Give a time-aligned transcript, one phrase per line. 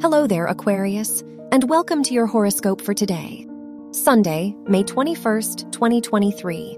[0.00, 3.48] Hello there, Aquarius, and welcome to your horoscope for today,
[3.90, 6.76] Sunday, May 21st, 2023.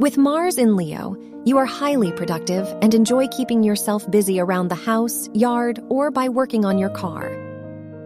[0.00, 4.74] With Mars in Leo, you are highly productive and enjoy keeping yourself busy around the
[4.74, 7.30] house, yard, or by working on your car.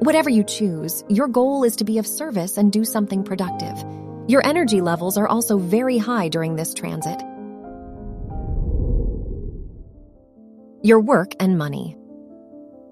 [0.00, 3.82] Whatever you choose, your goal is to be of service and do something productive.
[4.28, 7.22] Your energy levels are also very high during this transit.
[10.82, 11.96] Your work and money.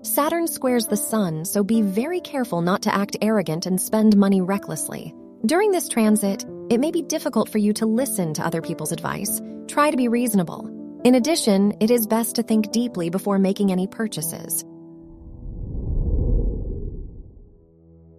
[0.04, 4.42] Saturn squares the sun, so be very careful not to act arrogant and spend money
[4.42, 5.14] recklessly.
[5.46, 9.40] During this transit, it may be difficult for you to listen to other people's advice.
[9.66, 11.00] Try to be reasonable.
[11.04, 14.62] In addition, it is best to think deeply before making any purchases.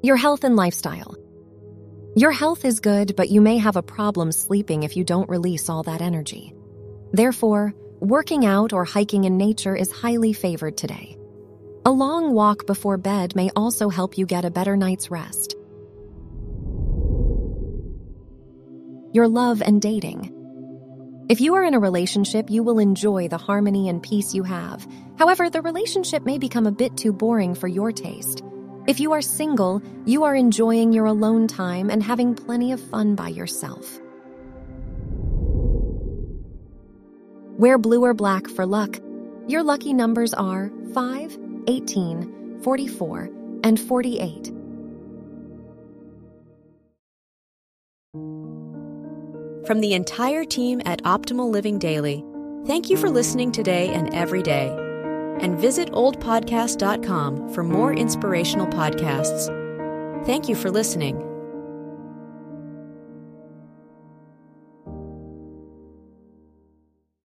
[0.02, 1.15] Your health and lifestyle.
[2.15, 5.70] Your health is good, but you may have a problem sleeping if you don't release
[5.70, 6.52] all that energy.
[7.12, 11.20] Therefore, working out or hiking in nature is highly favored today.
[11.87, 15.55] A long walk before bed may also help you get a better night's rest.
[19.13, 20.31] Your love and dating.
[21.29, 24.87] If you are in a relationship, you will enjoy the harmony and peace you have.
[25.19, 28.41] However, the relationship may become a bit too boring for your taste.
[28.87, 33.13] If you are single, you are enjoying your alone time and having plenty of fun
[33.13, 33.99] by yourself.
[37.59, 38.99] Wear blue or black for luck.
[39.48, 43.29] Your lucky numbers are 5, 18, 44,
[43.63, 44.52] and 48.
[49.68, 52.24] From the entire team at Optimal Living Daily,
[52.65, 54.68] thank you for listening today and every day.
[55.40, 59.48] And visit oldpodcast.com for more inspirational podcasts.
[60.26, 61.34] Thank you for listening.